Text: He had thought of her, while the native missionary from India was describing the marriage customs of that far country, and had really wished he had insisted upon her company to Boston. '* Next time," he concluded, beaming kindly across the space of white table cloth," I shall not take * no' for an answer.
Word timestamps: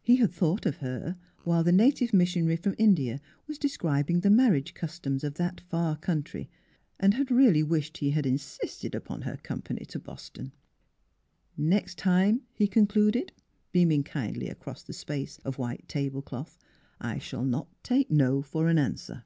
He 0.00 0.14
had 0.18 0.30
thought 0.32 0.64
of 0.64 0.76
her, 0.76 1.16
while 1.42 1.64
the 1.64 1.72
native 1.72 2.14
missionary 2.14 2.54
from 2.54 2.76
India 2.78 3.20
was 3.48 3.58
describing 3.58 4.20
the 4.20 4.30
marriage 4.30 4.74
customs 4.74 5.24
of 5.24 5.34
that 5.38 5.60
far 5.62 5.96
country, 5.96 6.48
and 7.00 7.14
had 7.14 7.32
really 7.32 7.64
wished 7.64 7.96
he 7.98 8.12
had 8.12 8.26
insisted 8.26 8.94
upon 8.94 9.22
her 9.22 9.36
company 9.38 9.84
to 9.86 9.98
Boston. 9.98 10.52
'* 11.10 11.36
Next 11.56 11.98
time," 11.98 12.42
he 12.54 12.68
concluded, 12.68 13.32
beaming 13.72 14.04
kindly 14.04 14.48
across 14.48 14.84
the 14.84 14.92
space 14.92 15.38
of 15.38 15.58
white 15.58 15.88
table 15.88 16.22
cloth," 16.22 16.56
I 17.10 17.18
shall 17.18 17.44
not 17.44 17.66
take 17.82 18.08
* 18.08 18.08
no' 18.22 18.42
for 18.42 18.68
an 18.68 18.78
answer. 18.78 19.24